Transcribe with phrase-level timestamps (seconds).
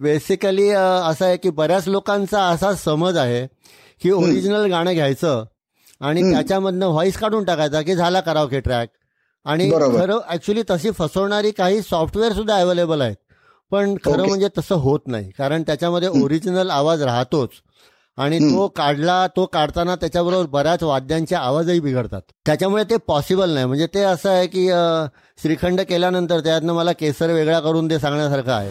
[0.00, 3.46] Basically असं आहे की बऱ्याच लोकांचा असा समज आहे
[4.02, 5.44] की ओरिजिनल गाणं घ्यायचं
[6.00, 8.88] आणि त्याच्यामधनं व्हॉइस काढून टाकायचा की झाला करावके ट्रॅक
[9.46, 13.16] आणि खरं ऍक्च्युली तशी फसवणारी काही सॉफ्टवेअर सुद्धा अवेलेबल आहेत.
[13.72, 15.30] पण खरं म्हणजे तसं होत नाही.
[15.30, 17.48] कारण त्याच्यामध्ये ओरिजिनल आवाज राहतोच.
[18.18, 22.20] आणि तो काढला तो काढताना त्याच्याबरोबर बऱ्याच वाद्यांचे आवाजही बिघडतात.
[22.46, 23.66] त्याच्यामुळे ते पॉसिबल नाही.
[23.66, 24.66] म्हणजे ते असं आहे की
[25.38, 28.70] श्रीखंड केल्यानंतर त्यातनं मला केसर वेगळा करून ते सांगण्यासारखं आहे.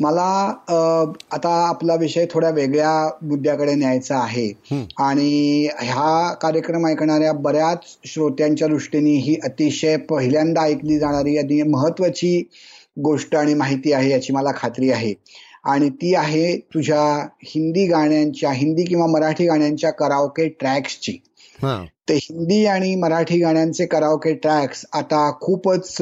[0.00, 0.22] मला
[1.32, 4.48] आता आपला विषय थोड्या वेगळ्या मुद्द्याकडे न्यायचा आहे.
[4.98, 12.38] आणि ह्या कार्यक्रम ऐकणाऱ्या बऱ्याच श्रोत्यांच्या दृष्टीने ही अतिशय पहिल्यांदा ऐकली जाणारी आणि महत्वाची
[13.04, 15.14] गोष्ट आणि माहिती आहे याची मला खात्री आहे.
[15.64, 17.02] आणि ती आहे तुझ्या
[17.44, 21.12] हिंदी गाण्यांच्या हिंदी किंवा मराठी गाण्यांच्या करावके ट्रॅक्सची.
[22.08, 25.96] ते हिंदी आणि मराठी गाण्यांचे करावके ट्रॅक्स आता खूपच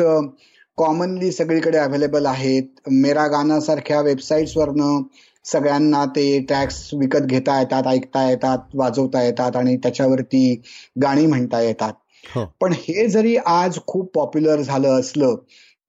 [0.79, 2.63] कॉमनली सगळीकडे अवेलेबल आहेत.
[2.91, 5.03] मेरा गाना सारख्या वेबसाईट्सवरनं
[5.45, 10.63] सगळ्यांना ते ट्रॅक्स विकत घेता येतात ऐकता येतात वाजवता येतात आणि त्याच्यावरती
[11.03, 11.93] गाणी म्हणता येतात.
[12.25, 12.45] हो.
[12.61, 15.35] पण हे जरी आज खूप पॉप्युलर झालं असलं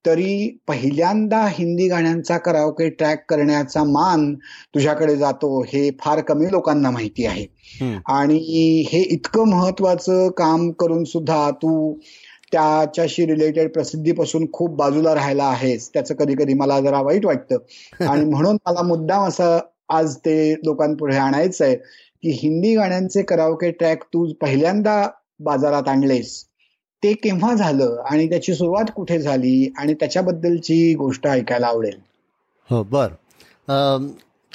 [0.05, 4.33] तरी पहिल्यांदा हिंदी गाण्यांचा करावके ट्रॅक करण्याचा मान
[4.75, 7.45] तुझ्याकडे जातो हे फार कमी लोकांना माहिती आहे.
[8.05, 8.37] आणि
[8.91, 11.93] हे इतकं महत्वाचं काम करून सुद्धा तू
[12.51, 17.57] त्याच्याशी रिलेटेड प्रसिद्धीपासून खूप बाजूला राहायला आहेस त्याचं कधी कधी मला जरा वाईट वाटतं.
[18.09, 19.59] आणि म्हणून मला मुद्दाम असं
[19.89, 21.75] आज ते लोकांपुढे आणायचं आहे
[22.23, 25.07] की हिंदी गाण्यांचे करावके ट्रॅक तू पहिल्यांदा
[25.39, 26.43] बाजारात आणलेस
[27.03, 31.97] ते केव्हा झालं आणि त्याची सुरुवात कुठे झाली आणि त्याच्याबद्दलची गोष्ट ऐकायला आवडेल?
[32.69, 33.07] हो बर.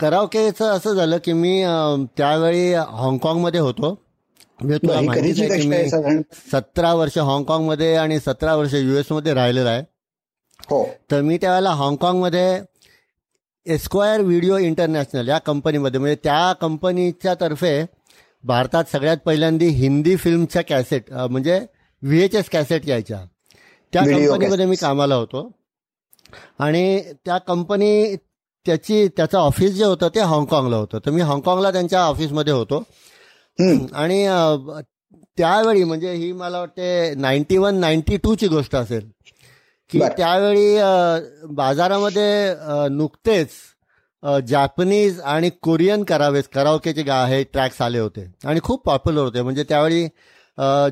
[0.00, 1.62] करावकेचं असं झालं की मी
[2.16, 4.01] त्यावेळी हाँगकाँगमध्ये होतो.
[6.52, 9.82] सतरा वर्ष हाँगकाँगमध्ये आणि सतरा वर्ष युएसमध्ये राहिलेला आहे.
[10.70, 10.88] हो.
[11.10, 12.60] तर मी त्यावेळेला हाँगकाँगमध्ये
[13.66, 17.84] एस्क्वायर व्हिडिओ इंटरनॅशनल या कंपनीमध्ये म्हणजे त्या कंपनीच्या तर्फे
[18.44, 21.60] भारतात सगळ्यात पहिल्यांदा हिंदी फिल्मच्या कॅसेट म्हणजे
[22.02, 23.24] व्ही एच एस कॅसेट यायच्या.
[23.92, 25.52] त्या कंपनीमध्ये मी कामाला होतो.
[26.58, 28.16] आणि त्या कंपनी
[28.66, 30.98] त्याची त्याचं ऑफिस जे होतं ते हाँगकाँगला होतं.
[30.98, 32.82] तर मी हाँगकाँगला त्यांच्या ऑफिसमध्ये होतो.
[33.58, 34.24] आणि
[35.38, 39.08] त्यावेळी म्हणजे ही मला वाटते नाईन्टी वन नाईन्टी टू ची गोष्ट असेल.
[39.90, 40.76] की त्यावेळी
[41.54, 42.54] बाजारामध्ये
[42.90, 43.48] नुकतेच
[44.48, 48.26] जॅपनीज आणि कोरियन करावेस करावकेचे गा हे ट्रॅक्स आले होते.
[48.44, 49.42] आणि खूप पॉप्युलर होते.
[49.42, 50.06] म्हणजे त्यावेळी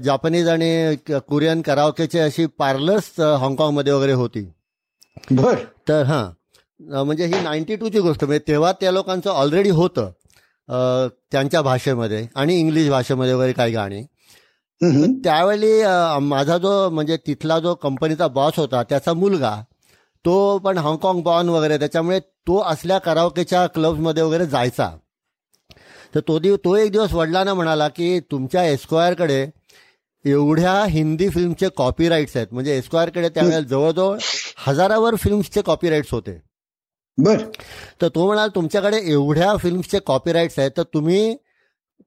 [0.05, 0.97] जपानीज आणि
[1.29, 4.45] कोरियन करावकेची अशी पार्लर्स हाँगकाँगमध्ये वगैरे होती.
[5.31, 5.55] बर.
[5.89, 7.05] तर हां.
[7.05, 8.25] म्हणजे ही नाईन्टी टूची गोष्ट.
[8.25, 10.11] म्हणजे तेव्हा त्या लोकांचं ऑलरेडी होतं.
[10.71, 14.03] त्यांच्या भाषेमध्ये आणि इंग्लिश भाषेमध्ये वगैरे काही गाणी.
[15.25, 15.83] त्यावेळी
[16.23, 19.55] माझा जो म्हणजे तिथला जो कंपनीचा बॉस होता त्याचा मुलगा
[20.25, 24.91] तो पण हाँगकाँग बॉन वगैरे त्याच्यामुळे तो असल्या करावकेच्या क्लब्समध्ये वगैरे जायचा.
[26.15, 29.47] तर तो दिव तो एक दिवस वडिलांना म्हणाला की तुमच्या एस्क्वायरकडे
[30.25, 32.47] एवढ्या हिंदी फिल्मचे कॉपीराईट्स आहेत.
[32.53, 34.19] म्हणजे एस्क्वायरकडे त्यावेळेला जवळजवळ
[34.67, 36.39] हजारावर फिल्म्सचे कॉपीराईट्स होते.
[37.23, 37.39] बर.
[38.03, 41.37] तर तो म्हणाल तुमच्याकडे एवढ्या फिल्म्सचे कॉपीराईट्स आहेत तर तुम्ही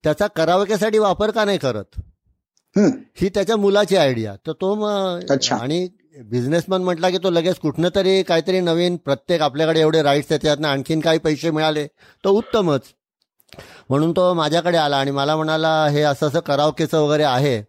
[0.04, 2.00] त्याचा करावक्यासाठी वापर का नाही करत?
[2.78, 3.30] ही.
[3.30, 5.20] त्याच्या मुलाची आयडिया तर तो मग
[5.52, 5.90] आणि
[6.22, 10.68] बिझनेसमॅन म्हटला की तो लगेच कुठनं तरी काहीतरी नवीन प्रत्येक आपल्याकडे एवढे राईट्स आहेत त्यातनं
[10.68, 11.88] आणखीन काही पैसे मिळाले
[12.26, 12.82] तर उत्तमच.
[13.90, 17.64] म्हणून तो माझ्याकडे आला आणि मला म्हणाला हे असं असं करावकेचं वगैरे आहे.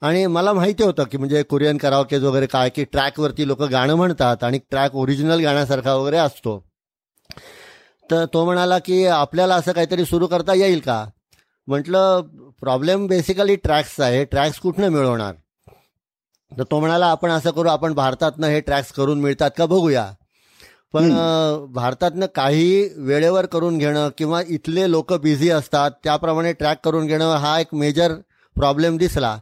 [0.00, 4.44] आणि मला माहिती होतं की म्हणजे कोरियन करावकेज वगैरे काय की ट्रॅकवरती लोक गाणं म्हणतात
[4.44, 6.69] आणि ट्रॅक ओरिजिनल गाण्यासारखा वगैरे असतो.
[8.10, 11.04] तर तो म्हणाला की आपल्याला असं काहीतरी सुरू करता येईल का?
[11.68, 12.20] म्हटलं
[12.60, 14.24] प्रॉब्लेम बेसिकली ट्रॅक्सचा आहे.
[14.24, 15.34] ट्रॅक्स कुठनं मिळवणार?
[16.52, 20.10] तर तो म्हणाला आपण असं करू आपण भारतातनं हे ट्रॅक्स करून मिळतात का बघूया.
[20.92, 21.12] पण
[21.72, 27.58] भारतातनं काही वेळेवर करून घेणं किंवा इथले लोक बिझी असतात त्याप्रमाणे ट्रॅक करून घेणं हा
[27.60, 28.14] एक मेजर
[28.56, 29.38] प्रॉब्लेम दिसला.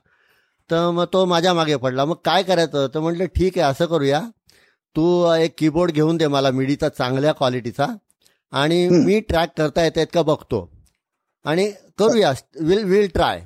[0.70, 2.04] तर मग तो माझ्या मागे पडला.
[2.04, 2.86] मग काय करायचं?
[2.86, 4.20] तर म्हटलं ठीक आहे असं करूया.
[4.96, 7.86] तू एक कीबोर्ड घेऊन दे मला मिडीचा चांगल्या क्वालिटीचा
[8.52, 10.68] आणि मी ट्रॅक करता येत का बघतो.
[11.44, 13.40] आणि करूया विल विल ट्राय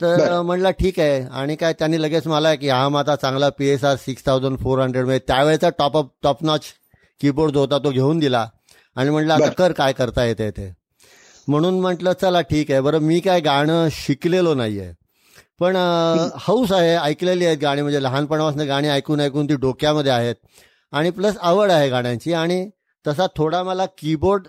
[0.00, 1.20] तर म्हटलं ठीक आहे.
[1.22, 4.80] आणि काय त्यांनी लगेच मला की हा माझा चांगला P S R six thousand four
[4.80, 6.64] hundred म्हणजे त्यावेळेचा टॉप टॉप नॉच
[7.20, 8.46] कीबोर्ड जो होता तो घेऊन दिला.
[8.96, 10.72] आणि म्हटलं आता कर काय करता येते ते.
[11.48, 12.80] म्हणून म्हटलं चला ठीक आहे.
[12.80, 14.92] बरं मी काय गाणं शिकलेलो नाहीये.
[15.60, 15.76] पण
[16.46, 20.34] हौस आहे ऐकलेली आहेत गाणी म्हणजे लहानपणापासून गाणी ऐकून ऐकून ती डोक्यामध्ये आहेत.
[20.92, 22.32] आणि प्लस आवड आहे गाण्यांची.
[22.32, 22.68] आणि
[23.04, 24.46] तसा थोडा मला कीबोर्ड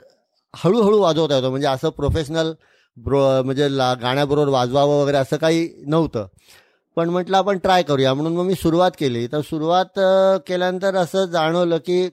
[0.54, 1.50] हळूहळू वाजवता येतो.
[1.50, 2.54] म्हणजे असं प्रोफेशनल
[2.98, 6.28] ब्रो म्हणजे ला गाण्याबरोबर वाजवावं वगैरे असं काही नव्हतं.
[6.98, 8.14] पण म्हटलं आपण ट्राय करूया.
[8.14, 9.26] म्हणून मग मी सुरुवात केली.
[9.28, 10.00] तर सुरुवात
[10.48, 12.08] केल्यानंतर असं जाणवलं की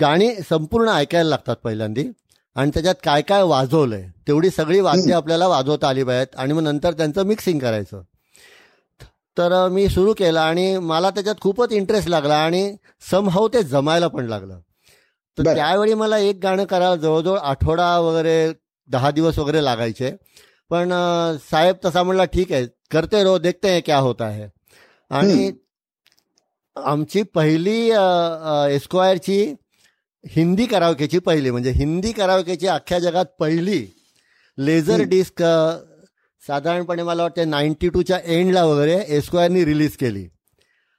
[0.00, 2.04] गाणी संपूर्ण ऐकायला लागतात पहिल्यांदी.
[2.56, 6.92] आणि त्याच्यात काय काय वाजवलंय तेवढी सगळी वाद्य आपल्याला वाजवता आली पाहिजेत आणि मग नंतर
[6.92, 8.02] त्यांचं मिक्सिंग करायचं.
[9.36, 12.70] तर मी सुरू केलं आणि मला त्याच्यात खूपच इंटरेस्ट लागला आणि
[13.10, 14.60] समहाव ते जमायला पण लागलं.
[15.38, 18.52] तर त्यावेळी मला एक गाणं करायला जवळजवळ आठवडा वगैरे
[18.88, 20.10] दहा दिवस वगैरे लागायचे.
[20.70, 20.92] पण
[21.50, 24.48] साहेब तसा म्हणला ठीक आहे करते रो देखते हैं क्या होता है.
[25.10, 25.50] आणि
[26.76, 27.78] आमची पहिली
[28.74, 29.54] एस्क्वायरची
[30.30, 33.86] हिंदी करावकेची पहिली म्हणजे हिंदी करावकेची अख्ख्या जगात पहिली
[34.58, 35.42] लेझर डिस्क
[36.42, 40.26] साधारणपणे मला वाटतं नाईन्टी टूच्या एंडला वगैरे एस्क्वायरनी रिलीज केली.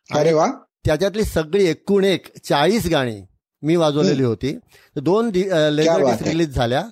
[0.09, 0.47] अरे वा.
[0.85, 3.21] त्याच्यातली सगळी एकूण एक चाळीस गाणी
[3.63, 4.57] मी वाजवलेली होती.
[4.95, 5.29] दोन
[5.71, 6.83] लेझर डिस्क रिलीज झाल्या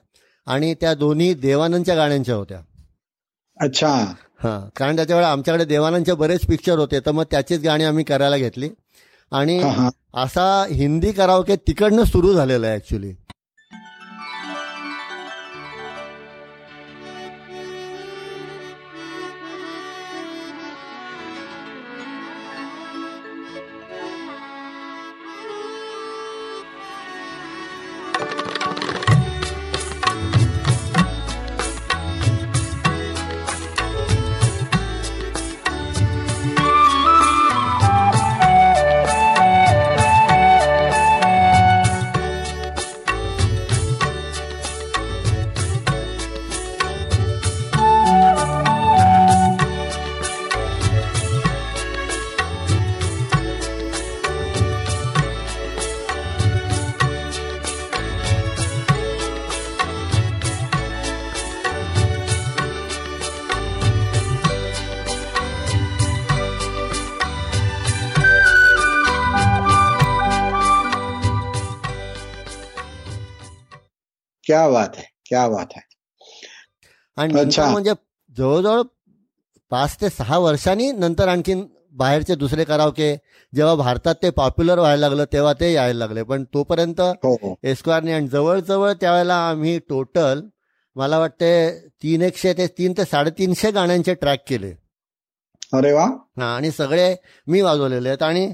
[0.48, 2.60] आणि त्या दोन्ही देवानंदच्या गाण्यांच्या होत्या.
[3.58, 3.90] अच्छा.
[4.44, 8.70] हा कारण त्याच्यावेळी आमच्याकडे देवानंदचे बरेच पिक्चर होते तर मग त्याचीच गाणी आम्ही करायला घेतली.
[9.32, 9.60] आणि
[10.14, 13.14] असा हिंदी करावके तिकडनं सुरू झालेला आहे ऍक्च्युली
[74.56, 75.94] क्या बात आहे क्या बात आहे
[77.18, 77.94] आणि म्हणजे
[78.36, 78.82] जवळजवळ
[79.72, 83.16] पाच ते सहा वर्षांनी नंतर आणखीन बाहेरचे दुसरे करावके
[83.54, 86.24] जेव्हा भारतात ते पॉप्युलर व्हायला लागलं तेव्हा ते यायला लागले.
[86.24, 87.02] पण तोपर्यंत
[87.64, 88.18] एस्क्वायरने हो, हो.
[88.18, 90.42] आणि जवळजवळ त्यावेळेला आम्ही टोटल
[90.96, 91.52] मला वाटते
[92.04, 94.74] तीन एकशे ते तीन ते साडेतीनशे गाण्यांचे ट्रॅक केले.
[95.74, 96.06] अरे वा!
[96.40, 97.16] हा आणि सगळे
[97.48, 98.24] मी वाजवलेले आहेत.
[98.24, 98.52] आणि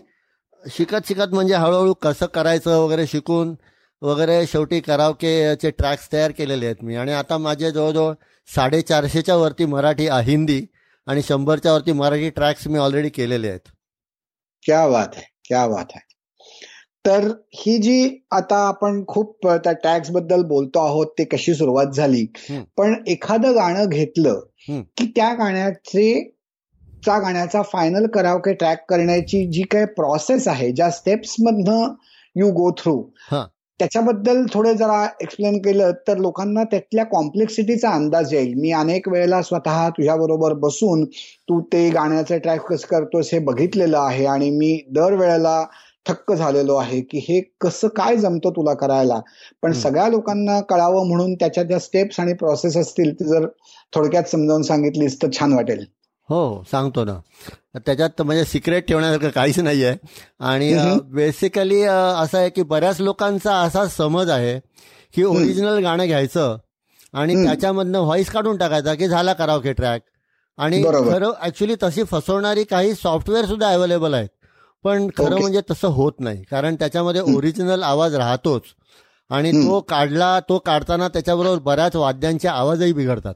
[0.64, 3.56] शिकत शिकत म्हणजे हळूहळू कसं करायचं वगैरे शिकून
[4.02, 6.96] वगैरे शेवटी करावकेचे ट्रॅक्स तयार केलेले आहेत मी.
[6.96, 8.14] आणि आता माझे जवळजवळ
[8.50, 10.62] साडेचारशेच्या वरती मराठी हिंदी
[11.08, 13.60] आणि शंभरच्या वरती मराठी ट्रॅक्स मी ऑलरेडी केलेले आहेत.
[14.64, 16.10] क्या बात आहे क्या बात आहे
[17.06, 22.26] तर ही जी आता आपण खूप त्या टॅक्सबद्दल बोलतो आहोत ते कशी सुरुवात झाली
[22.78, 26.14] पण एखादं गाणं घेतलं की त्या गाण्याचे
[27.06, 31.94] त्या गाण्याचा फायनल करावके ट्रॅक करण्याची जी काही प्रोसेस आहे ज्या स्टेप्स मधनं
[32.36, 33.02] यू गो थ्रू
[33.82, 38.54] त्याच्याबद्दल थोडं जरा एक्सप्लेन केलं तर लोकांना त्यातल्या कॉम्प्लेक्सिटीचा अंदाज येईल.
[38.54, 44.26] मी अनेक वेळेला स्वतः तुझ्याबरोबर बसून तू ते गाण्याचं ट्रॅक कसं करतोस हे बघितलेलं आहे
[44.26, 45.64] आणि मी दर वेळेला
[46.06, 49.20] थक्क झालेलो आहे की हे कसं काय जमतं तुला करायला.
[49.64, 53.48] पण सगळ्या लोकांना कळावं म्हणून त्याच्या ज्या स्टेप्स आणि प्रोसेस असतील ते जर
[53.94, 55.86] थोडक्यात समजावून सांगितलीस तर छान वाटेल.
[56.32, 57.20] हो सांगतो ना.
[57.86, 59.98] त्याच्यात म्हणजे सिक्रेट ठेवण्यासारखं काहीच नाही आहे
[60.40, 60.74] आणि
[61.04, 64.60] बेसिकली असं आहे की बऱ्याच लोकांचा असा समज आहे
[65.14, 66.58] की ओरिजिनल गाणं घ्यायचं
[67.14, 70.02] आणि त्याच्यामधनं व्हॉइस काढून टाकायचा की झाला करावके ट्रॅक
[70.58, 74.30] आणि खरं ऍक्च्युली तशी फसवणारी काही सॉफ्टवेअर सुद्धा अवेलेबल आहेत.
[74.84, 76.44] पण खरं म्हणजे तसं होत नाही.
[76.44, 78.62] कारण त्याच्यामध्ये ओरिजिनल आवाज राहतोच.
[79.30, 83.34] आणि तो काढला तो काढताना त्याच्याबरोबर बऱ्याच वाद्यांचे आवाजही बिघडतात.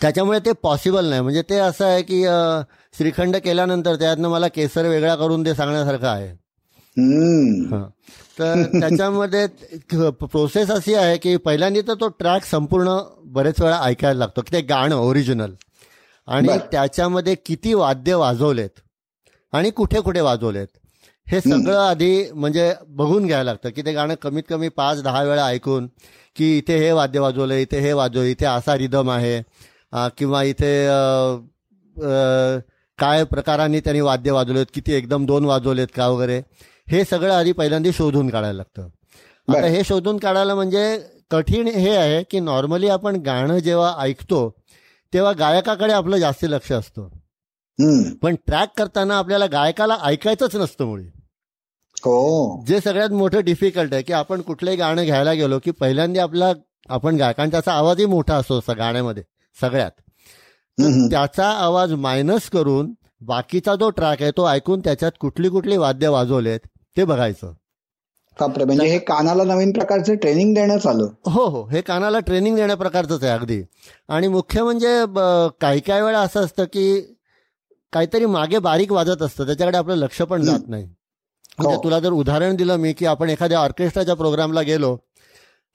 [0.00, 1.20] त्याच्यामुळे ते पॉसिबल नाही.
[1.20, 2.22] म्हणजे ते असं आहे की
[2.94, 6.32] श्रीखंड केल्यानंतर त्यातनं मला केसर वेगळा करून ते सांगण्यासारखं आहे.
[8.38, 9.46] तर त्याच्यामध्ये
[10.22, 12.96] प्रोसेस अशी आहे की पहिल्यांदा तर तो ट्रॅक संपूर्ण
[13.32, 15.52] बरेच वेळा ऐकायला लागतो की ते गाणं ओरिजिनल
[16.28, 18.80] आणि त्याच्यामध्ये किती वाद्य वाजवलेत
[19.52, 20.66] आणि कुठे कुठे वाजवलेत
[21.26, 25.46] हे सगळं आधी म्हणजे बघून घ्यायला लागतं की ते गाणं कमीत कमी पाच दहा वेळा
[25.46, 25.86] ऐकून
[26.36, 29.40] की इथे हे वाद्य वाजवलं इथे हे वाजव इथे असा रिदम आहे
[29.92, 30.86] किंवा इथे
[32.98, 36.42] काय प्रकारांनी त्यांनी वाद्य वाजवलेत किती एकदम दोन वाजवलेत का वगैरे
[36.90, 38.88] हे सगळं आधी पहिल्यांदा शोधून काढायला लागतं.
[39.48, 40.98] आता हे शोधून काढायला म्हणजे
[41.30, 44.48] कठीण हे आहे की नॉर्मली आपण गाणं जेव्हा ऐकतो
[45.12, 47.08] तेव्हा गायकाकडे आपलं जास्त लक्ष असतं.
[48.22, 51.04] पण ट्रॅक करताना आपल्याला गायकाला ऐकायचंच नसतं मुळे.
[52.04, 52.64] हो.
[52.66, 56.52] जे सगळ्यात मोठं डिफिकल्ट आहे की आपण कुठलंही गाणं घ्यायला गेलो की पहिल्यांदा आपला
[56.88, 59.22] आपण गायकांचा आवाजही मोठा असतो गाण्यामध्ये.
[59.56, 59.90] सगळ्यात.
[61.10, 62.92] त्याचा आवाज मायनस करून
[63.22, 66.60] बाकीचा जो ट्रॅक आहे तो ऐकून त्याच्यात कुठली कुठली वाद्य वाजवलेत
[66.96, 67.52] ते बघायचं.
[68.36, 71.62] म्हणजे हे कानाला नवीन प्रकारचं ट्रेनिंग देण्यात आलं हो हो.
[71.68, 73.62] हे कानाला ट्रेनिंग देण्या प्रकारचंच आहे अगदी.
[74.08, 75.04] आणि मुख्य म्हणजे
[75.60, 77.00] काही काही वेळा असं असतं की
[77.92, 79.46] काहीतरी मागे बारीक वाजत असतं.
[79.46, 80.84] त्याच्याकडे आपलं लक्ष पण जात नाही.
[81.58, 81.82] म्हणजे हो.
[81.84, 84.96] तुला जर उदाहरण दिलं मी की आपण एखाद्या ऑर्केस्ट्राच्या प्रोग्रामला गेलो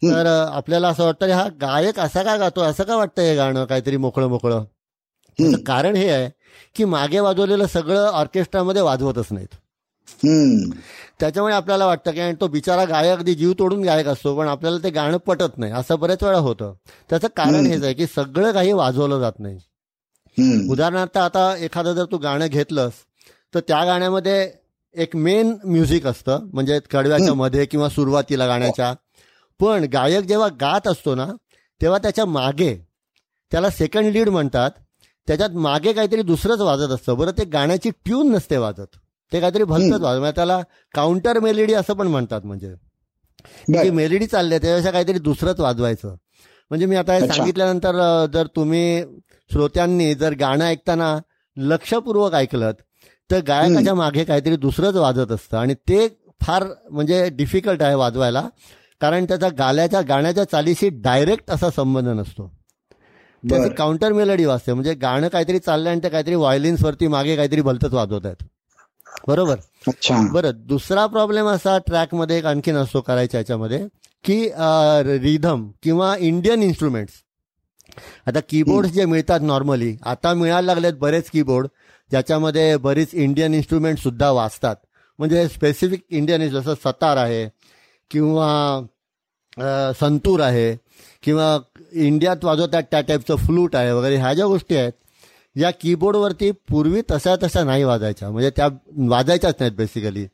[0.01, 2.61] तर आपल्याला असं वाटतं हा गायक असा का गातो?
[2.61, 3.65] असं का वाटतं हे गाणं?
[3.65, 4.63] काहीतरी मोकळं मोकळं.
[5.65, 6.29] कारण हे आहे
[6.75, 9.55] की मागे वाजवलेलं सगळं ऑर्केस्ट्रामध्ये वाजवतच नाहीत.
[11.19, 14.89] त्याच्यामुळे आपल्याला वाटतं की तो बिचारा गायक अगदी जीव तोडून गायक असतो पण आपल्याला ते
[14.89, 15.73] गाणं पटत नाही.
[15.73, 16.73] असं बरेच वेळा होतं.
[17.09, 19.57] त्याचं कारण हेच आहे की सगळं काही वाजवलं जात नाही.
[20.71, 22.93] उदाहरणार्थ आता एखादं जर तू गाणं घेतलंस
[23.53, 24.51] तर त्या गाण्यामध्ये
[24.95, 28.93] एक मेन म्युझिक असतं म्हणजे कडव्याच्या मध्ये किंवा सुरुवातीला गाण्याच्या.
[29.59, 31.25] पण गायक जेव्हा गात असतो ना
[31.81, 32.73] तेव्हा त्याच्यामागे
[33.51, 34.71] त्याला सेकंड लीड म्हणतात
[35.27, 37.15] त्याच्यात मागे काहीतरी दुसरंच वाजत असतं.
[37.17, 38.87] बरं ते गाण्याची ट्यून नसते वाजत.
[39.31, 40.19] ते काहीतरी भलतच वाजत.
[40.19, 40.61] म्हणजे त्याला
[40.93, 42.73] काउंटर मेलेडी असं पण म्हणतात म्हणजे.
[43.67, 46.15] जी मेलेडी चालली त्याच्यापेक्षा काहीतरी दुसरंच वाजवायचं.
[46.71, 47.95] म्हणजे मी आता हे सांगितल्यानंतर
[48.33, 49.03] जर तुम्ही
[49.51, 51.17] श्रोत्यांनी जर गाणं ऐकताना
[51.57, 52.71] लक्षपूर्वक ऐकलं
[53.29, 55.57] तर गायकाच्या मागे काहीतरी दुसरंच वाजत असतं.
[55.57, 56.07] आणि ते
[56.41, 58.47] फार म्हणजे डिफिकल्ट आहे वाजवायला.
[59.01, 62.51] कारण त्याचा गाल्याच्या गाण्याच्या चालीशी डायरेक्ट असा संबंध नसतो.
[63.43, 64.73] त्याची काउंटर मेलडी वाजते.
[64.73, 68.43] म्हणजे गाणं काहीतरी चाललंय आणि ते काहीतरी व्हायलिन्स वरती मागे काहीतरी भलतच वाजवत आहेत.
[69.27, 69.55] बरोबर?
[70.33, 73.79] बरं दुसरा प्रॉब्लेम असा ट्रॅकमध्ये एक आणखीन असतो करायच्या याच्यामध्ये
[74.25, 74.41] की
[75.19, 77.13] रिधम किंवा इंडियन इन्स्ट्रुमेंट्स
[78.27, 81.67] आता कीबोर्ड जे मिळतात नॉर्मली आता मिळायला लागलेत बरेच कीबोर्ड
[82.11, 84.75] ज्याच्यामध्ये बरीच इंडियन इन्स्ट्रुमेंट सुद्धा वाचतात
[85.19, 87.45] म्हणजे स्पेसिफिक इंडियन जसं सतार आहे
[88.11, 88.81] किंवा
[89.99, 90.75] संतूर आहे
[91.23, 91.57] किंवा
[91.93, 94.93] इंडियात वाजवतात त्या टाईपचं फ्लूट आहे वगैरे ह्या ज्या गोष्टी आहेत
[95.55, 98.29] या कीबोर्डवरती पूर्वी तशा तशा नाही वाजायच्या.
[98.29, 98.67] म्हणजे त्या
[99.09, 100.25] वाजायच्याच नाहीत बेसिकली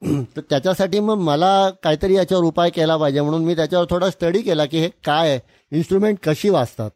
[0.36, 4.64] तर त्याच्यासाठी मग मला काहीतरी याच्यावर उपाय केला पाहिजे म्हणून मी त्याच्यावर थोडा स्टडी केला
[4.64, 5.38] की हे काय
[5.72, 6.90] इन्स्ट्रुमेंट कशी वाजतात.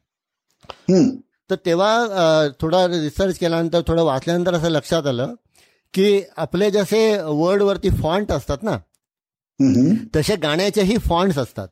[1.50, 5.34] तर तेव्हा थोडा रिसर्च केल्यानंतर थोडं वाचल्यानंतर असं लक्षात आलं
[5.94, 8.76] की आपले जसे वर्डवरती फॉन्ट असतात ना
[10.16, 11.68] तसे गाण्याचेही फॉन्ट्स असतात.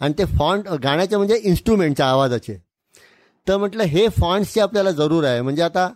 [0.00, 2.56] आणि ते फॉन्ट गाण्याचे म्हणजे इन्स्ट्रुमेंटच्या आवाजाचे.
[3.48, 5.88] तर म्हटलं हे फॉन्ट्सची आपल्याला जरूर आहे म्हणजे आता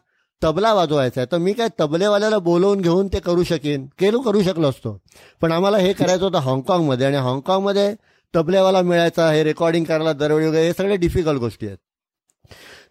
[0.44, 3.86] तबला वाजवायचा आहे तर मी काय तबलेवाल्याला बोलवून घेऊन ते करू शकेन?
[3.98, 4.98] केलो करू शकलो असतो.
[5.40, 7.94] पण आम्हाला हे करायचं होतं हाँगकाँगमध्ये आणि हाँगकाँगमध्ये
[8.36, 11.78] तबलेवाला मिळायचा हे रेकॉर्डिंग करायला दरवेळी वगैरे हे सगळे डिफिकल्ट गोष्टी आहेत.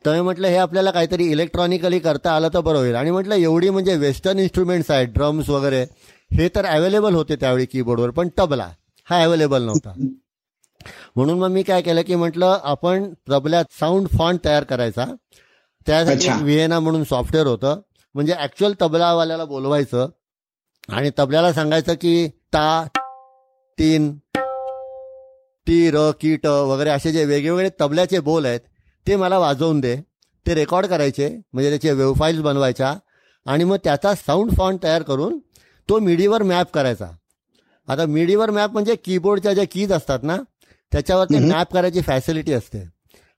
[0.06, 2.96] तर मी म्हटलं हे आपल्याला काहीतरी इलेक्ट्रॉनिकली करता आलं तर बरं होईल.
[2.96, 5.86] आणि म्हटलं एवढी म्हणजे वेस्टर्न इन्स्ट्रुमेंट्स आहेत ड्रम्स वगैरे
[6.32, 8.70] हे तर अवेलेबल होते त्यावेळी कीबोर्डवर पण तबला
[9.08, 9.94] हा अवेलेबल नव्हता.
[11.16, 15.06] म्हणून मग मी काय केलं की म्हटलं आपण तबल्यात साऊंड फॉन्ट तयार करायचा.
[15.88, 17.82] त्यासाठी व्हिएना म्हणून सॉफ्टवेअर होतं.
[18.16, 20.10] म्हणजे ऍक्च्युअल तबलावाल्याला बोलवायचं
[20.90, 22.84] आणि तबल्याला सांगायचं की ता
[23.78, 24.18] तीन
[25.68, 28.60] टी र की ट वगैरे असे जे वेगवेगळे तबल्याचे बोल आहेत
[29.08, 29.96] ते मला वाजवून दे.
[30.46, 31.28] ते रेकॉर्ड करायचे.
[31.54, 32.94] म्हणजे त्याचे वेब फाईल्स बनवायच्या.
[33.46, 35.38] आणि मग त्याचा साऊंड फॉन्ट तयार करून
[35.90, 37.08] तो मिडीवर मॅप करायचा.
[37.88, 40.38] आता मिडीवर मॅप म्हणजे कीबोर्डच्या ज्या कीज असतात ना
[40.92, 42.84] त्याच्यावरती मॅप करायची फॅसिलिटी असते.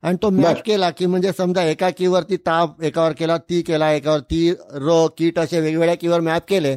[0.04, 4.20] आणि तो मॅप केला की म्हणजे समजा एका कीवरती ताप एकावर केला ती केला एकावर
[4.20, 6.76] ती र कीट असे वेगवेगळ्या कीवर मॅप केले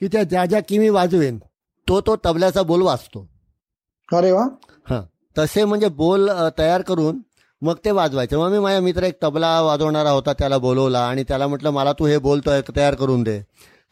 [0.00, 1.38] की त्या ज्या ज्या की मी वाजवेन
[1.88, 3.26] तो तो तबल्याचा बोल वाचतो.
[4.08, 4.44] अरे वा.
[4.90, 5.02] हा.
[5.38, 7.20] तसे म्हणजे बोल तयार करून
[7.62, 8.36] मग ते वाजवायचे.
[8.36, 12.06] मग मी माझ्या मित्र एक तबला वाजवणारा होता त्याला बोलवला आणि त्याला म्हटलं मला तू
[12.06, 13.40] हे बोल तयार करून दे.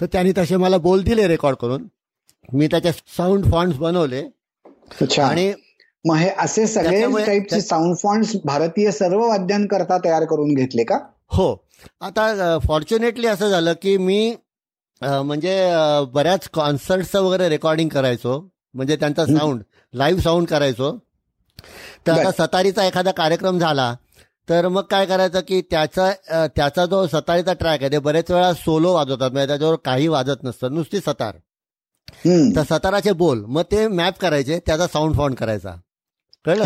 [0.01, 1.87] तर त्यांनी तसे मला बोल दिले रेकॉर्ड करून.
[2.53, 4.23] मी त्याचे साऊंड फॉन्ट्स बनवले.
[5.23, 5.53] आणि
[6.05, 10.99] मग हे असे सगळे टाईपचे साऊंड फॉन्ट्स भारतीय सर्व वाद्यांकरता तयार करून घेतले का?
[11.29, 11.55] हो.
[12.01, 14.35] आता फॉर्च्युनेटली असं झालं की मी
[15.03, 15.57] म्हणजे
[16.13, 18.39] बऱ्याच कॉन्सर्टचं वगैरे रेकॉर्डिंग करायचो.
[18.75, 19.63] म्हणजे त्यांचा साऊंड
[19.95, 20.97] लाईव्ह साऊंड करायचो.
[22.07, 23.95] तर आता सतारीचा एखादा कार्यक्रम झाला
[24.49, 26.11] तर मग काय करायचं की त्याचा
[26.57, 30.75] त्याचा जो सतारीचा ट्रॅक आहे ते बरेच वेळा सोलो वाजवतात म्हणजे त्याच्यावर काही वाजत नसतं
[30.75, 31.37] नुसती सतार.
[32.57, 35.75] तर सताराचे बोल मग ते मॅप करायचे त्याचा साऊंड फाउंड करायचा.
[36.45, 36.65] कळलं?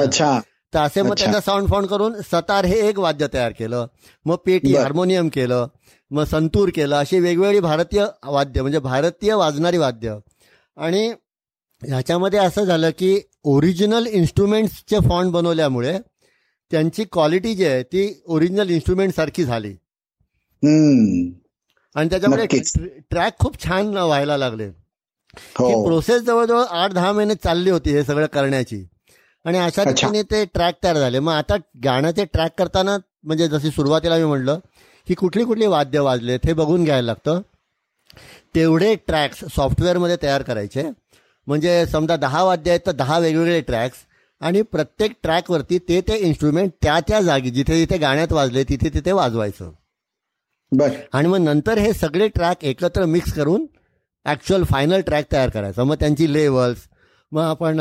[0.73, 3.87] तर असे मग त्याचा साऊंड फाउंड करून सतार हे एक वाद्य तयार केलं
[4.27, 5.67] मग पेटी हार्मोनियम केलं
[6.11, 10.17] मग संतूर केलं अशी वेगवेगळी भारतीय वाद्य म्हणजे भारतीय वाजणारी वाद्य.
[10.77, 11.07] आणि
[11.83, 15.99] ह्याच्यामध्ये असं झालं की ओरिजिनल इन्स्ट्रुमेंट्सचे फॉन्ट बनवल्यामुळे
[16.71, 19.75] त्यांची क्वालिटी जी आहे ती ओरिजिनल इन्स्ट्रुमेंट सारखी झाली.
[21.95, 22.47] आणि त्याच्यामुळे
[23.11, 24.65] ट्रॅक खूप छान व्हायला लागले.
[24.65, 25.85] ही.
[25.85, 28.85] प्रोसेस जवळजवळ आठ दहा महिने चालली होती हे सगळं करण्याची.
[29.45, 31.19] आणि अशा रीतीने ते ट्रॅक तयार झाले.
[31.19, 34.59] मग आता गाण्याचे ट्रॅक करताना म्हणजे जशी सुरुवातीला मी म्हणलं
[35.07, 37.41] की कुठली कुठली वाद्य वाजलेत हे बघून घ्यायला लागतं.
[38.55, 40.91] तेवढे ट्रॅक्स सॉफ्टवेअरमध्ये तयार करायचे.
[41.47, 43.99] म्हणजे समजा दहा वाद्य आहेत तर दहा वेगवेगळे ट्रॅक्स
[44.41, 49.13] आणि प्रत्येक ट्रॅकवरती ते ते इन्स्ट्रुमेंट त्या त्या जागी जिथे जिथे गाण्यात वाजले तिथे तिथे
[49.13, 49.71] वाजवायचं.
[51.13, 53.67] आणि मग नंतर हे सगळे ट्रॅक एकत्र मिक्स करून
[54.27, 55.85] ॲक्च्युअल फायनल ट्रॅक तयार करायचा.
[55.85, 56.87] मग त्यांची लेवल्स
[57.33, 57.81] मग आपण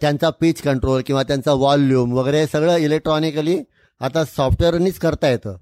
[0.00, 3.58] त्यांचा पिच कंट्रोल किंवा त्यांचा वॉल्यूम वगैरे सगळं इलेक्ट्रॉनिकली
[4.00, 5.56] आता सॉफ्टवेअरनीच करता येतं.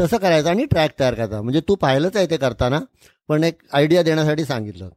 [0.00, 2.80] तसं करायचं आणि ट्रॅक तयार करायचा म्हणजे तू पाहिलंच आहे ते करताना
[3.28, 4.88] पण एक आयडिया देण्यासाठी सांगितलं.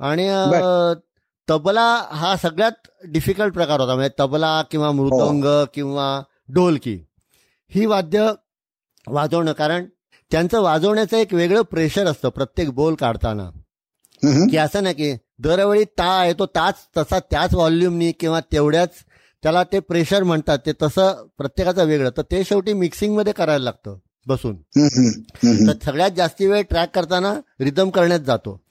[0.00, 0.28] आणि
[1.50, 3.94] तबला हा सगळ्यात डिफिकल्ट प्रकार होता.
[3.94, 5.64] म्हणजे तबला किंवा मृदंग हो.
[5.74, 6.22] किंवा
[6.54, 6.98] ढोलकी
[7.72, 8.30] ही वाद्य
[9.06, 9.52] वाजवणं.
[9.52, 9.84] कारण
[10.30, 13.50] त्यांचं वाजवण्याचं एक वेगळं प्रेशर असतं प्रत्येक बोल काढताना.
[14.50, 18.90] की असं नाही की दरवेळी ता आहे तो ताच तसा त्याच व्हॉल्यूमनी किंवा तेवढ्याच
[19.42, 20.58] त्याला ते प्रेशर म्हणतात.
[20.66, 22.10] ते तसं प्रत्येकाचं वेगळं.
[22.16, 24.56] तर ते शेवटी मिक्सिंगमध्ये करायला लागतं बसून.
[25.68, 28.65] तर सगळ्यात जास्ती वेळ ट्रॅक करताना रिदम करण्यात जातो.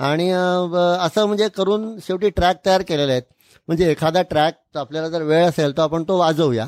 [0.00, 3.22] आणि असं म्हणजे करून शेवटी ट्रॅक तयार केलेले आहेत.
[3.68, 6.66] म्हणजे एखादा ट्रॅक आपल्याला जर वेळ असेल तर आपण तो वाजवूया.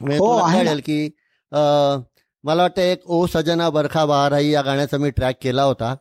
[0.00, 1.08] म्हणजे हो, कळेल की
[1.52, 5.94] मला वाटतं एक ओ सजना बरखा बहाराई या गाण्याचा मी ट्रॅक केला होता.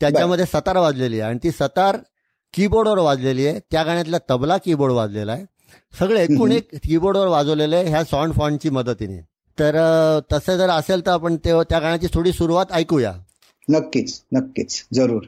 [0.00, 1.96] त्याच्यामध्ये सतार वाजलेली आहे आणि ती सतार
[2.54, 3.58] कीबोर्डवर वाजलेली आहे.
[3.70, 5.44] त्या गाण्यातला तबला कीबोर्ड वाजलेला आहे.
[5.98, 9.20] सगळे एकूण एक कीबोर्डवर वाजवलेले ह्या सॉन्ड फॉन्टची मदतीने.
[9.58, 9.76] तर
[10.32, 13.12] तसं जर असेल तर आपण ते त्या गाण्याची थोडी सुरुवात ऐकूया.
[13.68, 14.82] नक्कीच नक्कीच.
[14.94, 15.22] जरूर.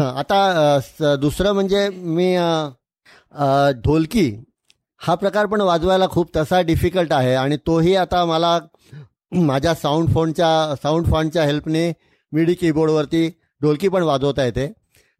[0.00, 2.34] आता दुसरं म्हणजे मी
[3.84, 4.30] ढोलकी
[5.00, 8.58] हा प्रकार पण वाजवायला खूप तसा डिफिकल्ट आहे आणि तोही आता मला
[9.32, 11.92] माझ्या साऊंड फोनच्या साऊंड फोनच्या हेल्पने
[12.32, 13.28] मिडी कीबोर्डवरती
[13.62, 14.72] ढोलकी पण वाजवता येते.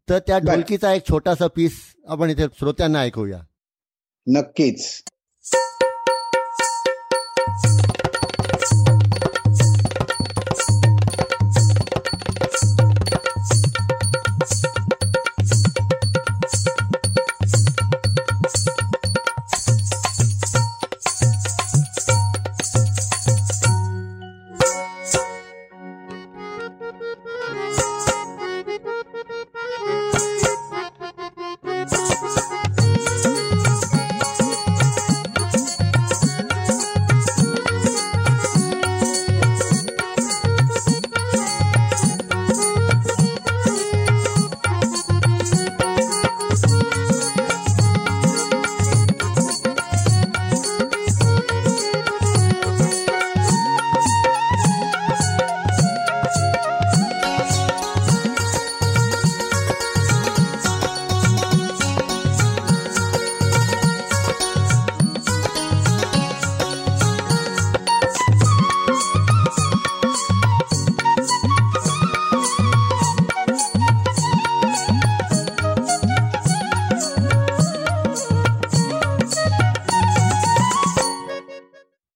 [0.09, 3.38] तर त्या ढोलकीचा एक छोटासा पीस आपण इथे श्रोत्यांना ऐकूया.
[4.27, 5.03] नक्कीच.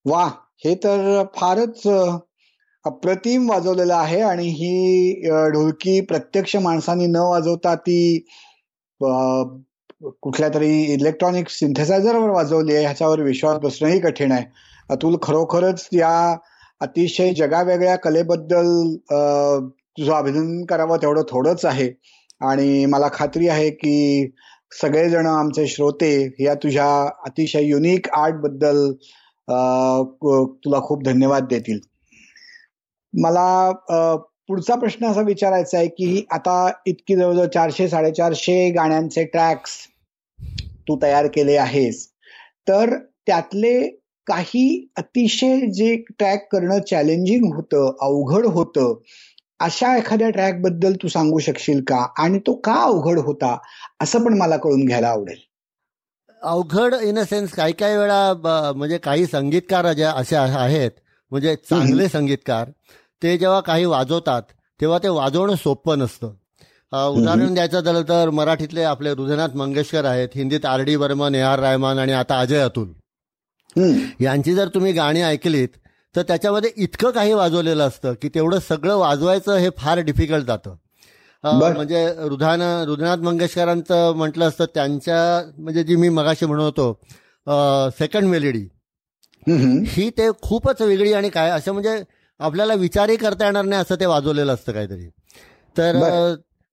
[0.04, 0.24] वा
[0.64, 1.86] हे तर फारच
[2.84, 7.98] अप्रतिम वाजवलेलं आहे आणि ही ढोलकी प्रत्यक्ष माणसांनी न वाजवता ती
[10.20, 14.44] कुठल्या तरी इलेक्ट्रॉनिक सिंथेसायझरवर वाजवली आहे ह्याच्यावर विश्वास बसणंही कठीण आहे.
[14.90, 16.36] अतुल खरोखरच या
[16.80, 18.94] अतिशय जगावेगळ्या कलेबद्दल
[19.98, 21.88] तुझं अभिनंदन करावं तेवढं थोडंच आहे.
[22.40, 24.30] आणि मला खात्री आहे की
[24.82, 26.86] सगळेजण आमचे श्रोते या तुझ्या
[27.26, 28.90] अतिशय युनिक आर्टबद्दल
[29.48, 31.78] तुला खूप धन्यवाद देतील.
[33.14, 33.70] मला
[34.48, 39.76] पुढचा प्रश्न असा विचारायचा आहे की आता इतकी जवळजवळ चारशे साडेचारशे गाण्यांचे ट्रॅक्स
[40.88, 42.06] तू तयार केले आहेस.
[42.68, 43.80] तर त्यातले
[44.26, 48.94] काही अतिशय जे ट्रॅक करणं चॅलेंजिंग होतं अवघड होतं
[49.60, 52.06] अशा एखाद्या ट्रॅकबद्दल तू सांगू शकशील का?
[52.18, 53.56] आणि तो का अवघड होता?
[54.00, 55.36] असं पण मला कळून घ्यायला आवडेल.
[56.44, 60.90] अवघड इन अ सेन्स काही काही वेळा म्हणजे काही संगीतकार असे आहेत
[61.32, 62.70] म्हणजे चांगले संगीतकार
[63.22, 64.42] ते जेव्हा काही वाजवतात
[64.80, 66.32] तेव्हा ते वाजवणं सोपं नसतं.
[66.92, 71.60] उदाहरण द्यायचं झालं तर मराठीतले आपले हृदयनाथ मंगेशकर आहेत हिंदीत R D Burman A R
[71.60, 72.92] Rahman आणि आता अजय अतुल.
[74.20, 75.68] यांची जर तुम्ही गाणी ऐकलीत
[76.14, 80.74] तर त्याच्यामध्ये इतकं काही वाजवलेलं असतं की तेवढं सगळं वाजवायचं हे फार डिफिकल्ट जातं.
[81.44, 85.18] म्हणजे रुधान रुद्रनाथ मंगेशकरांचं म्हटलं असतं त्यांच्या
[85.58, 86.92] म्हणजे जी मी मगाशी म्हणतो
[87.98, 88.66] सेकंड मेलेडी
[89.86, 92.02] ही ते खूपच वेगळी आणि काय असं म्हणजे
[92.40, 95.08] आपल्याला विचारही करता येणार नाही असं ते वाजवलेलं असतं काहीतरी.
[95.76, 95.96] तर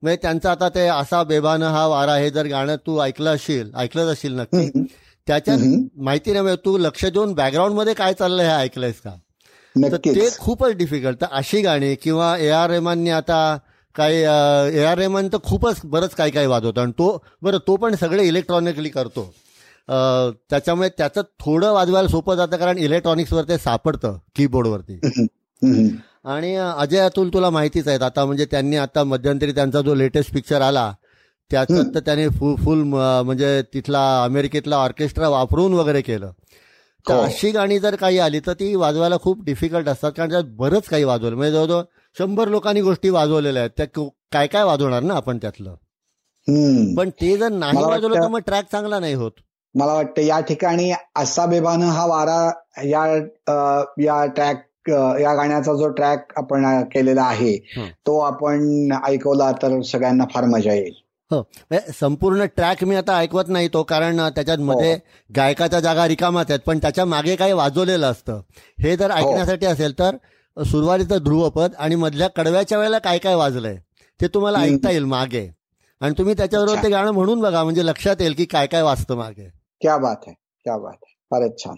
[0.04, 4.08] म्हणजे त्यांचं आता ते असा बेबान हा वारा हे जर गाणं तू ऐकलं असेल ऐकलंच
[4.08, 4.70] असेल नक्की
[5.28, 5.58] त्याच्यात
[5.98, 9.16] माहिती नाही तू लक्ष देऊन बॅकग्राऊंडमध्ये काय चाललंय हे ऐकलंयस का?
[9.76, 13.42] तर ते खूपच डिफिकल्ट तर अशी गाणी किंवा ए आर रेहमानने आता
[13.96, 17.96] काही ए आर रेहमान तर खूपच बरंच काही काही वाजवतो आणि तो बरं तो पण
[17.96, 19.32] सगळे इलेक्ट्रॉनिकली करतो.
[20.50, 25.00] त्याच्यामुळे त्याचं थोडं वाजवायला सोपं जातं कारण इलेक्ट्रॉनिक्सवर ते सापडतं कीबोर्डवरती
[26.26, 28.02] आणि अजय अतुल तुला माहितीच आहेत.
[28.02, 30.92] आता म्हणजे त्यांनी आता मध्यंतरी त्यांचा जो लेटेस्ट पिक्चर आला
[31.52, 36.32] त्याच्यात तर त्याने फुल फुल म्हणजे तिथला अमेरिकेतला ऑर्केस्ट्रा वापरून वगैरे केलं.
[37.06, 37.22] तर हो.
[37.22, 41.04] अशी गाणी जर काही आली तर ती वाजवायला खूप डिफिकल्ट असतात कारण त्यात बरंच काही
[41.04, 41.36] वाजवलं.
[41.36, 41.84] म्हणजे जवळजवळ
[42.16, 43.72] शंभर लोकांनी गोष्टी वाजवलेल्या आहेत.
[43.78, 45.76] त्या काय काय वाजवणार ना आपण त्यातलं?
[46.96, 49.32] पण ते जर नाही वाजवलं तर मग ट्रॅक चांगला नाही होत.
[49.76, 52.40] मला वाटतं या ठिकाणी असा बेबान हा वारा
[52.86, 53.06] या
[54.04, 54.90] या ट्रॅक
[55.22, 57.56] या गाण्याचा जो ट्रॅक आपण केलेला आहे
[58.06, 60.94] तो आपण ऐकवला तर सगळ्यांना फार मजा येईल.
[61.32, 61.40] हो.
[61.40, 64.64] म्हणजे संपूर्ण ट्रॅक मी आता ऐकवत नाही तो कारण त्याच्यात हो.
[64.66, 64.98] मध्ये
[65.30, 66.60] गायकाच्या जागा रिकामाच आहेत.
[66.60, 68.42] पण त्याच्यामागे काही वाजवलेलं असतं.
[68.84, 69.18] हे जर हो.
[69.18, 70.16] ऐकण्यासाठी असेल तर
[70.58, 73.78] सुरुवातीचं ध्रुवपद आणि मधल्या कडव्याच्या वेळेला काय काय वाजलंय
[74.20, 75.50] ते तुम्हाला ऐकता येईल मागे.
[76.02, 79.50] आणि तुम्ही त्याच्याबरोबर ते गाणं म्हणून बघा म्हणजे लक्षात येईल की काय काय वाजतं मागे.
[79.82, 80.34] क्या बात आहे
[80.66, 81.16] क्या बात आहे.
[81.32, 81.76] फारच छान.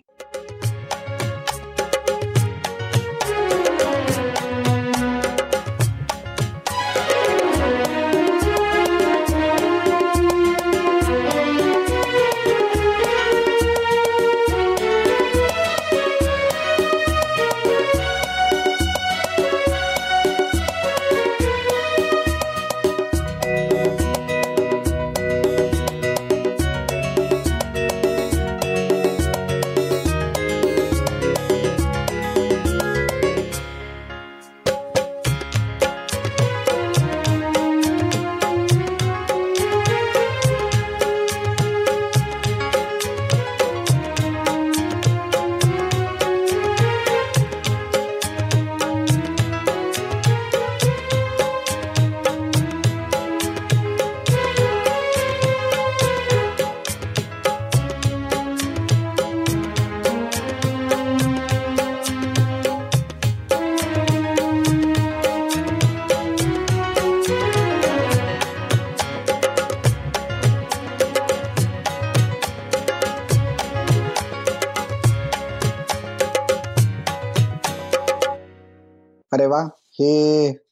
[79.33, 79.59] अरे वा
[79.93, 80.09] हे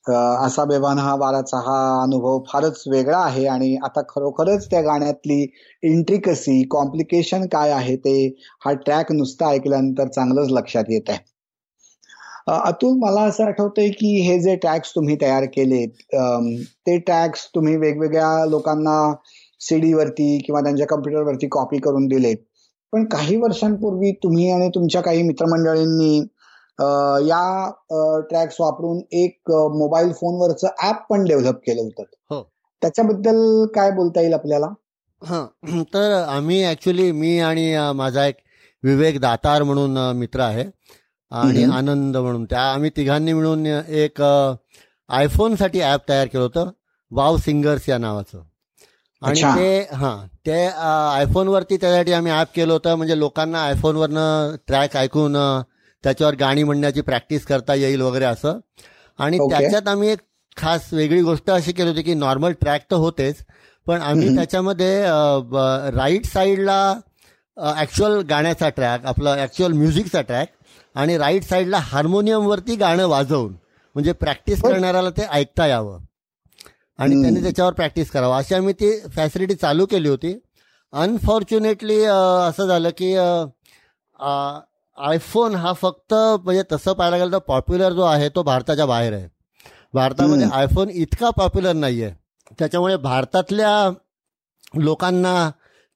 [0.09, 5.41] असा बेवान हा वाराचा हा अनुभव फारच वेगळा आहे आणि आता खरोखरच त्या गाण्यातली
[5.83, 8.15] इंट्रिकसी कॉम्प्लिकेशन काय आहे ते
[8.65, 11.19] हा ट्रॅक नुसता ऐकल्यानंतर चांगलंच लक्षात येत आहे.
[12.49, 15.89] अतुल मला असं आठवतंय की हे जे ट्रॅक्स तुम्ही तयार केलेत
[16.87, 18.95] ते ट्रॅक्स तुम्ही वेगवेगळ्या लोकांना
[19.61, 22.37] सीडी वरती किंवा त्यांच्या कम्प्युटरवरती कॉपी करून दिलेत.
[22.93, 26.21] पण काही वर्षांपूर्वी तुम्ही आणि तुमच्या काही मित्रमंडळींनी
[27.27, 27.71] या
[28.29, 32.03] ट्रॅक्स वापरून एक मोबाईल फोनवरच ऍप पण डेव्हलप केलं होतं.
[32.29, 32.51] हो.
[32.81, 34.67] त्याच्याबद्दल काय बोलता येईल आपल्याला?
[35.21, 35.45] हा.
[35.93, 38.35] तर आम्ही ऍक्च्युली मी आणि माझा एक
[38.83, 40.65] विवेक दातार म्हणून मित्र आहे.
[41.31, 42.45] आणि आनंद म्हणून.
[42.45, 44.21] त्या आम्ही तिघांनी मिळून एक
[45.09, 46.69] आयफोनसाठी ऍप तयार केलं होतं.
[47.11, 48.41] वाव सिंगर्स या नावाचं.
[49.21, 50.65] आणि ते हा ते
[51.15, 52.95] आयफोन वरती त्यासाठी आम्ही ऍप केलं होतं.
[52.95, 55.35] म्हणजे लोकांना आयफोनवरनं ट्रॅक ऐकून
[56.03, 58.59] त्याच्यावर गाणी म्हणण्याची प्रॅक्टिस करता येईल वगैरे असं.
[59.19, 60.19] आणि त्याच्यात आम्ही एक
[60.57, 63.43] खास वेगळी गोष्ट अशी केली होती की नॉर्मल ट्रॅक तर होतेच
[63.87, 65.01] पण आम्ही त्याच्यामध्ये
[65.97, 66.79] राईट साईडला
[67.77, 70.47] ऍक्च्युअल गाण्याचा ट्रॅक आपला ऍक्च्युअल म्युझिकचा ट्रॅक
[70.95, 73.51] आणि राईट साईडला हार्मोनियमवरती गाणं वाजवून
[73.95, 75.99] म्हणजे प्रॅक्टिस करणाऱ्याला ते ऐकता यावं.
[76.99, 78.37] आणि त्यांनी त्याच्यावर प्रॅक्टिस करावं.
[78.37, 80.33] अशी आम्ही ती फॅसिलिटी चालू केली होती.
[80.93, 83.13] अनफॉर्च्युनेटली असं झालं की
[85.07, 89.27] आयफोन हा फक्त म्हणजे तसं पाहायला गेलं तर पॉप्युलर जो आहे तो भारताच्या बाहेर आहे.
[89.93, 92.13] भारतामध्ये आयफोन इतका पॉप्युलर नाही आहे
[92.59, 93.71] त्याच्यामुळे भारतातल्या
[94.75, 95.33] लोकांना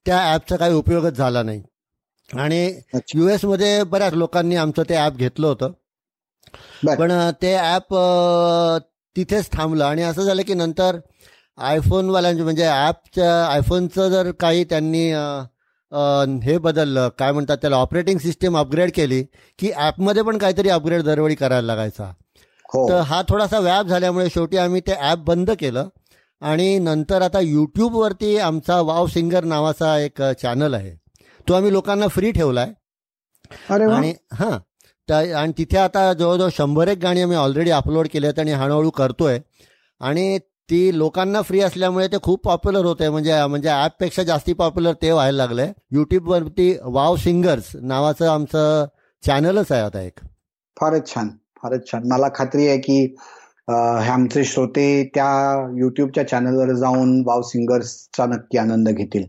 [0.06, 1.62] त्या ॲपचा काही उपयोगच झाला नाही.
[2.30, 2.66] आणि
[3.14, 5.72] युएसमध्ये बऱ्याच लोकांनी आमचं ते ॲप घेतलं होतं.
[6.96, 7.94] पण ते ॲप
[9.16, 9.84] तिथेच थांबलं.
[9.84, 10.98] आणि असं झालं की नंतर
[11.58, 15.10] आयफोनवाल्यांचे म्हणजे ॲपच्या आयफोनचं जर काही त्यांनी
[16.42, 19.22] हे बदललं काय म्हणतात त्याला ऑपरेटिंग सिस्टीम अपग्रेड केली
[19.58, 22.12] की ॲपमध्ये पण काहीतरी अपग्रेड दरवेळी करायला लागायचा.
[22.74, 22.88] हो.
[22.88, 25.88] तर हा थोडासा व्याप झाल्यामुळे शेवटी आम्ही ते ॲप बंद केलं.
[26.40, 30.94] आणि नंतर आता यूट्यूबवरती आमचा वाव सिंगर नावाचा एक चॅनल आहे.
[31.48, 32.72] तो आम्ही लोकांना फ्री ठेवलाय.
[33.70, 34.58] आणि हां.
[35.32, 39.38] आणि तिथे आता जवळजवळ शंभर एक गाणी आम्ही ऑलरेडी अपलोड केली आहेत आणि हळूहळू करतोय.
[40.00, 43.08] आणि ती लोकांना फ्री असल्यामुळे ते खूप पॉप्युलर होते.
[43.08, 48.84] म्हणजे म्हणजे ॲपपेक्षा जास्ती पॉप्युलर ते व्हायला लागलंय युट्यूबवरती वाव सिंगर्स नावाचं आमचं
[49.22, 50.20] चॅनलच आहे आता एक.
[50.76, 51.28] फारच छान
[51.62, 52.02] फारच छान.
[52.12, 52.98] मला खात्री आहे की
[53.68, 55.28] हे आमचे श्रोते त्या
[55.78, 59.24] युट्यूबच्या चॅनलवर जाऊन वाव सिंगर्सचा नक्की आनंद घेतील.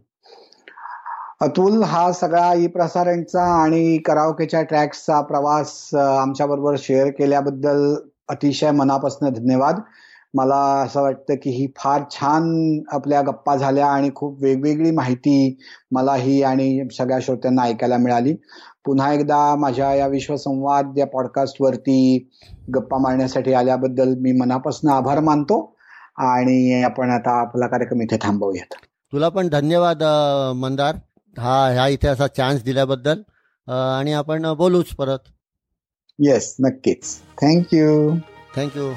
[1.41, 7.93] अतुल हा सगळा ई प्रसारणचा आणि करावकेच्या ट्रॅक्सचा प्रवास आमच्या बरोबर शेअर केल्याबद्दल
[8.29, 9.79] अतिशय मनापासून धन्यवाद.
[10.37, 12.43] मला असं वाटतं की ही फार छान
[12.91, 15.37] आपल्या गप्पा झाल्या आणि खूप वेगवेगळी माहिती
[15.91, 18.33] मला ही आणि सगळ्या श्रोत्यांना ऐकायला मिळाली.
[18.85, 22.29] पुन्हा एकदा माझ्या या विश्वसंवाद या पॉडकास्टवरती
[22.75, 25.61] गप्पा मारण्यासाठी आल्याबद्दल मी मनापासून आभार मानतो
[26.17, 28.73] आणि आपण आता आपला कार्यक्रम इथे थांबवूयात.
[29.13, 30.03] तुला पण धन्यवाद
[30.55, 30.95] मंदार.
[31.37, 33.21] हा ह्या इथे असा चान्स दिल्याबद्दल.
[33.67, 35.19] आणि आपण बोलूच परत.
[36.19, 37.15] येस नक्कीच.
[37.41, 38.15] Thank you
[38.55, 38.91] thank you